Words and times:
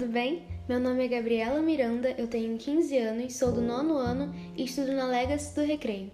tudo 0.00 0.12
bem? 0.12 0.44
Meu 0.66 0.80
nome 0.80 1.04
é 1.04 1.08
Gabriela 1.08 1.60
Miranda, 1.60 2.14
eu 2.16 2.26
tenho 2.26 2.56
15 2.56 2.96
anos, 2.96 3.36
sou 3.36 3.52
do 3.52 3.60
nono 3.60 3.98
ano 3.98 4.34
e 4.56 4.64
estudo 4.64 4.92
na 4.92 5.04
Legacy 5.04 5.54
do 5.54 5.60
Recreio. 5.60 6.10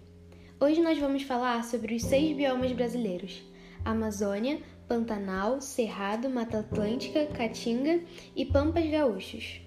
Hoje 0.59 0.83
nós 0.83 0.99
vamos 0.99 1.23
falar 1.23 1.63
sobre 1.63 1.95
os 1.95 2.03
seis 2.03 2.37
biomas 2.37 2.73
brasileiros: 2.73 3.45
Amazônia, 3.85 4.59
Pantanal, 4.89 5.61
Cerrado, 5.61 6.29
Mata 6.29 6.59
Atlântica, 6.59 7.27
Caatinga 7.27 8.01
e 8.35 8.45
Pampas 8.45 8.91
Gaúchos. 8.91 9.61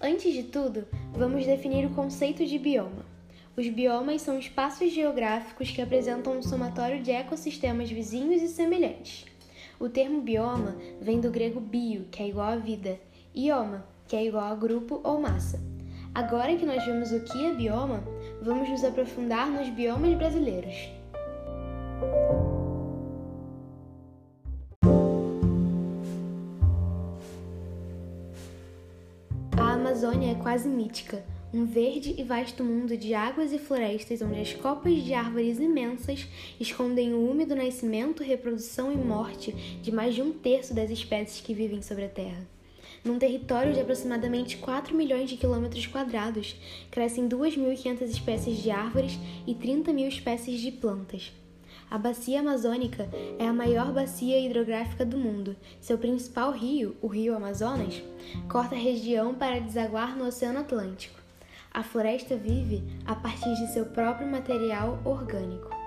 Antes 0.00 0.32
de 0.32 0.44
tudo, 0.44 0.86
vamos 1.10 1.44
definir 1.44 1.84
o 1.84 1.94
conceito 1.96 2.46
de 2.46 2.60
bioma. 2.60 3.04
Os 3.56 3.68
biomas 3.68 4.22
são 4.22 4.38
espaços 4.38 4.92
geográficos 4.92 5.72
que 5.72 5.82
apresentam 5.82 6.38
um 6.38 6.42
somatório 6.42 7.02
de 7.02 7.10
ecossistemas 7.10 7.90
vizinhos 7.90 8.40
e 8.40 8.46
semelhantes. 8.46 9.26
O 9.80 9.88
termo 9.88 10.20
bioma 10.20 10.76
vem 11.00 11.20
do 11.20 11.30
grego 11.30 11.58
bio, 11.58 12.06
que 12.10 12.22
é 12.22 12.28
igual 12.28 12.48
a 12.48 12.56
vida, 12.56 13.00
ioma, 13.34 13.84
que 14.06 14.16
é 14.16 14.26
igual 14.26 14.44
a 14.44 14.54
grupo 14.54 15.00
ou 15.04 15.20
massa. 15.20 15.60
Agora 16.14 16.56
que 16.56 16.66
nós 16.66 16.84
vimos 16.84 17.12
o 17.12 17.20
que 17.20 17.46
é 17.46 17.54
bioma, 17.54 18.02
vamos 18.42 18.68
nos 18.68 18.82
aprofundar 18.82 19.48
nos 19.48 19.68
biomas 19.68 20.14
brasileiros. 20.14 20.90
A 29.56 29.72
Amazônia 29.74 30.32
é 30.32 30.34
quase 30.34 30.68
mítica, 30.68 31.22
um 31.52 31.64
verde 31.64 32.14
e 32.18 32.22
vasto 32.22 32.62
mundo 32.62 32.96
de 32.96 33.14
águas 33.14 33.52
e 33.52 33.58
florestas 33.58 34.20
onde 34.20 34.40
as 34.40 34.52
copas 34.52 35.02
de 35.02 35.14
árvores 35.14 35.58
imensas 35.58 36.26
escondem 36.60 37.14
o 37.14 37.30
úmido 37.30 37.54
nascimento, 37.56 38.22
reprodução 38.22 38.92
e 38.92 38.96
morte 38.96 39.52
de 39.82 39.92
mais 39.92 40.14
de 40.14 40.22
um 40.22 40.32
terço 40.32 40.74
das 40.74 40.90
espécies 40.90 41.40
que 41.40 41.54
vivem 41.54 41.80
sobre 41.80 42.04
a 42.04 42.08
Terra. 42.08 42.57
Num 43.04 43.18
território 43.18 43.72
de 43.72 43.80
aproximadamente 43.80 44.56
4 44.56 44.96
milhões 44.96 45.30
de 45.30 45.36
quilômetros 45.36 45.86
quadrados, 45.86 46.56
crescem 46.90 47.28
2.500 47.28 48.02
espécies 48.02 48.58
de 48.58 48.70
árvores 48.70 49.18
e 49.46 49.54
30 49.54 49.92
mil 49.92 50.08
espécies 50.08 50.60
de 50.60 50.72
plantas. 50.72 51.32
A 51.90 51.96
Bacia 51.96 52.40
Amazônica 52.40 53.08
é 53.38 53.46
a 53.46 53.52
maior 53.52 53.92
bacia 53.92 54.38
hidrográfica 54.38 55.06
do 55.06 55.16
mundo. 55.16 55.56
Seu 55.80 55.96
principal 55.96 56.52
rio, 56.52 56.94
o 57.00 57.06
Rio 57.06 57.34
Amazonas, 57.34 58.02
corta 58.50 58.74
a 58.74 58.78
região 58.78 59.34
para 59.34 59.58
desaguar 59.58 60.14
no 60.14 60.26
Oceano 60.26 60.60
Atlântico. 60.60 61.18
A 61.72 61.82
floresta 61.82 62.36
vive 62.36 62.82
a 63.06 63.14
partir 63.14 63.54
de 63.54 63.72
seu 63.72 63.86
próprio 63.86 64.28
material 64.28 65.00
orgânico. 65.04 65.77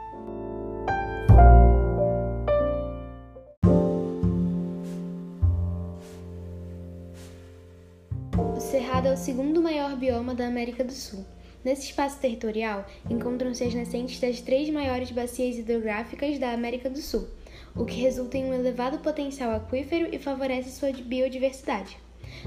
Cerrado 8.71 9.09
é 9.09 9.13
o 9.13 9.17
segundo 9.17 9.61
maior 9.61 9.97
bioma 9.97 10.33
da 10.33 10.47
América 10.47 10.81
do 10.81 10.93
Sul. 10.93 11.25
Nesse 11.61 11.87
espaço 11.87 12.21
territorial 12.21 12.85
encontram-se 13.09 13.65
as 13.65 13.75
nascentes 13.75 14.17
das 14.17 14.39
três 14.39 14.69
maiores 14.69 15.11
bacias 15.11 15.57
hidrográficas 15.57 16.39
da 16.39 16.53
América 16.53 16.89
do 16.89 17.01
Sul, 17.01 17.27
o 17.75 17.83
que 17.83 17.99
resulta 17.99 18.37
em 18.37 18.45
um 18.45 18.53
elevado 18.53 18.99
potencial 18.99 19.51
aquífero 19.51 20.07
e 20.15 20.17
favorece 20.17 20.71
sua 20.71 20.93
biodiversidade. 20.93 21.97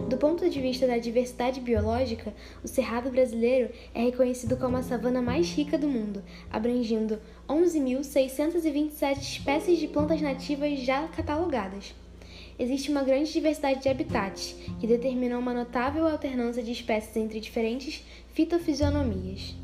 Do 0.08 0.16
ponto 0.16 0.48
de 0.48 0.62
vista 0.62 0.86
da 0.86 0.96
diversidade 0.96 1.60
biológica, 1.60 2.32
o 2.64 2.68
Cerrado 2.68 3.10
brasileiro 3.10 3.68
é 3.94 4.04
reconhecido 4.04 4.56
como 4.56 4.78
a 4.78 4.82
savana 4.82 5.20
mais 5.20 5.50
rica 5.50 5.76
do 5.76 5.88
mundo, 5.88 6.24
abrangindo 6.50 7.20
11.627 7.46 9.18
espécies 9.18 9.78
de 9.78 9.88
plantas 9.88 10.22
nativas 10.22 10.80
já 10.80 11.06
catalogadas. 11.08 11.94
Existe 12.56 12.88
uma 12.88 13.02
grande 13.02 13.32
diversidade 13.32 13.82
de 13.82 13.88
habitats, 13.88 14.54
que 14.78 14.86
determinam 14.86 15.40
uma 15.40 15.52
notável 15.52 16.06
alternância 16.06 16.62
de 16.62 16.70
espécies 16.70 17.16
entre 17.16 17.40
diferentes 17.40 18.04
fitofisionomias. 18.32 19.56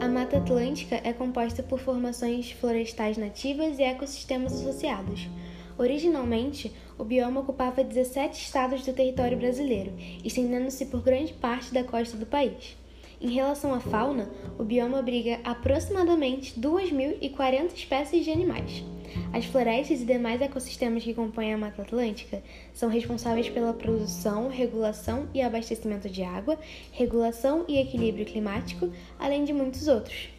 A 0.00 0.08
Mata 0.08 0.38
Atlântica 0.38 1.00
é 1.02 1.12
composta 1.12 1.64
por 1.64 1.80
formações 1.80 2.52
florestais 2.52 3.16
nativas 3.16 3.80
e 3.80 3.82
ecossistemas 3.82 4.52
associados. 4.52 5.28
Originalmente, 5.76 6.72
o 6.96 7.04
bioma 7.04 7.40
ocupava 7.40 7.82
17 7.82 8.40
estados 8.40 8.86
do 8.86 8.92
território 8.92 9.36
brasileiro, 9.36 9.92
estendendo-se 10.24 10.86
por 10.86 11.02
grande 11.02 11.32
parte 11.32 11.74
da 11.74 11.82
costa 11.82 12.16
do 12.16 12.24
país. 12.24 12.76
Em 13.20 13.30
relação 13.30 13.72
à 13.72 13.80
fauna, 13.80 14.28
o 14.58 14.64
bioma 14.64 14.98
abriga 14.98 15.40
aproximadamente 15.42 16.60
2.040 16.60 17.72
espécies 17.74 18.24
de 18.24 18.30
animais. 18.30 18.84
As 19.32 19.46
florestas 19.46 20.02
e 20.02 20.04
demais 20.04 20.42
ecossistemas 20.42 21.02
que 21.02 21.14
compõem 21.14 21.54
a 21.54 21.58
Mata 21.58 21.80
Atlântica 21.80 22.42
são 22.74 22.90
responsáveis 22.90 23.48
pela 23.48 23.72
produção, 23.72 24.48
regulação 24.48 25.28
e 25.32 25.40
abastecimento 25.40 26.10
de 26.10 26.22
água, 26.22 26.58
regulação 26.92 27.64
e 27.66 27.78
equilíbrio 27.78 28.26
climático, 28.26 28.90
além 29.18 29.44
de 29.44 29.52
muitos 29.52 29.88
outros. 29.88 30.35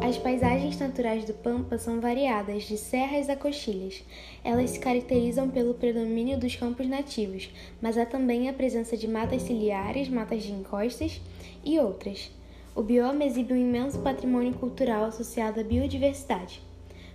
As 0.00 0.16
paisagens 0.16 0.78
naturais 0.78 1.24
do 1.24 1.34
Pampa 1.34 1.76
são 1.76 2.00
variadas, 2.00 2.62
de 2.64 2.78
serras 2.78 3.28
a 3.28 3.34
coxilhas. 3.34 4.04
Elas 4.44 4.70
se 4.70 4.78
caracterizam 4.78 5.50
pelo 5.50 5.74
predomínio 5.74 6.38
dos 6.38 6.54
campos 6.54 6.86
nativos, 6.86 7.50
mas 7.80 7.98
há 7.98 8.06
também 8.06 8.48
a 8.48 8.52
presença 8.52 8.96
de 8.96 9.08
matas 9.08 9.42
ciliares, 9.42 10.08
matas 10.08 10.44
de 10.44 10.52
encostas 10.52 11.20
e 11.64 11.80
outras. 11.80 12.30
O 12.76 12.82
bioma 12.82 13.24
exibe 13.24 13.54
um 13.54 13.56
imenso 13.56 13.98
patrimônio 13.98 14.54
cultural 14.54 15.06
associado 15.06 15.58
à 15.58 15.64
biodiversidade. 15.64 16.62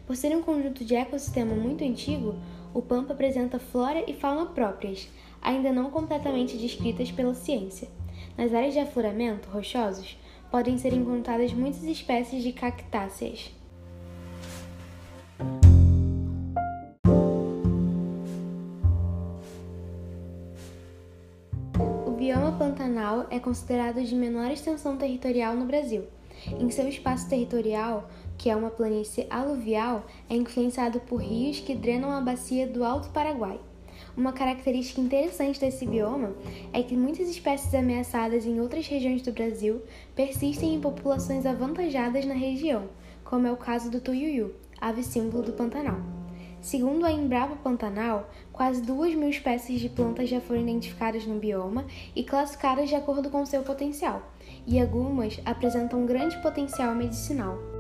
Por 0.06 0.18
ser 0.18 0.36
um 0.36 0.42
conjunto 0.42 0.84
de 0.84 0.96
ecossistema 0.96 1.56
muito 1.56 1.86
antigo, 1.86 2.36
o 2.74 2.82
Pampa 2.82 3.14
apresenta 3.14 3.60
flora 3.60 4.04
e 4.10 4.14
fauna 4.14 4.46
próprias, 4.46 5.08
ainda 5.42 5.72
não 5.72 5.90
completamente 5.90 6.58
descritas 6.58 7.12
pela 7.12 7.34
ciência. 7.34 7.88
Nas 8.38 8.54
áreas 8.54 8.74
de 8.74 8.80
afloramento 8.80 9.50
rochosos, 9.50 10.18
podem 10.52 10.78
ser 10.78 10.94
encontradas 10.94 11.54
muitas 11.54 11.84
espécies 11.84 12.44
de 12.44 12.52
cactáceas. 12.52 13.52
O 22.06 22.12
bioma 22.12 22.54
Pantanal 22.58 23.28
é 23.30 23.40
considerado 23.40 24.04
de 24.04 24.16
menor 24.16 24.50
extensão 24.52 24.98
territorial 24.98 25.56
no 25.56 25.66
Brasil. 25.66 26.04
Em 26.60 26.70
seu 26.70 26.88
espaço 26.88 27.28
territorial, 27.28 28.10
que 28.38 28.50
é 28.50 28.56
uma 28.56 28.70
planície 28.70 29.28
aluvial, 29.30 30.06
é 30.30 30.36
influenciado 30.36 31.00
por 31.02 31.18
rios 31.18 31.60
que 31.60 31.76
drenam 31.76 32.12
a 32.12 32.22
bacia 32.22 32.68
do 32.68 32.84
Alto 32.84 33.10
Paraguai. 33.10 33.60
Uma 34.16 34.34
característica 34.34 35.02
interessante 35.02 35.60
desse 35.60 35.86
bioma 35.86 36.34
é 36.74 36.82
que 36.82 36.96
muitas 36.96 37.30
espécies 37.30 37.74
ameaçadas 37.74 38.46
em 38.46 38.60
outras 38.60 38.88
regiões 38.88 39.22
do 39.22 39.32
Brasil 39.32 39.82
persistem 40.16 40.76
em 40.76 40.82
populações 40.82 41.46
avantajadas 41.46 42.26
na 42.26 42.34
região, 42.34 42.90
como 43.24 43.48
é 43.48 43.52
o 43.52 43.58
caso 43.58 43.92
do 43.92 44.02
tuiuiu, 44.02 44.54
ave 44.80 45.04
símbolo 45.04 45.44
do 45.44 45.54
Pantanal. 45.54 46.00
Segundo 46.60 47.06
a 47.06 47.12
Embrapa 47.12 47.56
Pantanal, 47.56 48.30
quase 48.52 48.82
duas 48.82 49.14
mil 49.14 49.30
espécies 49.30 49.80
de 49.80 49.90
plantas 49.90 50.28
já 50.28 50.42
foram 50.42 50.62
identificadas 50.62 51.26
no 51.26 51.40
bioma 51.40 51.86
e 52.16 52.24
classificadas 52.24 52.90
de 52.90 52.96
acordo 52.96 53.30
com 53.30 53.46
seu 53.46 53.62
potencial, 53.62 54.32
e 54.66 54.80
algumas 54.80 55.40
apresentam 55.46 56.06
grande 56.06 56.42
potencial 56.42 56.96
medicinal. 56.96 57.77